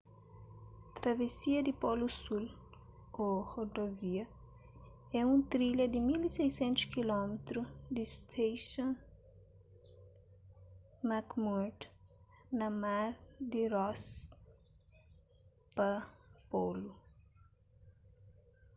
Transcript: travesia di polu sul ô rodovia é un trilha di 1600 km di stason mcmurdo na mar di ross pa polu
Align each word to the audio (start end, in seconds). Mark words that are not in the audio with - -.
travesia 0.99 1.59
di 1.67 1.73
polu 1.83 2.07
sul 2.21 2.45
ô 3.25 3.27
rodovia 3.53 4.25
é 5.19 5.21
un 5.33 5.39
trilha 5.53 5.85
di 5.93 5.99
1600 5.99 6.85
km 6.95 7.31
di 7.95 8.03
stason 8.15 8.91
mcmurdo 11.09 11.85
na 12.59 12.67
mar 12.81 13.09
di 13.51 13.61
ross 13.75 14.05
pa 15.75 15.91
polu 16.51 16.91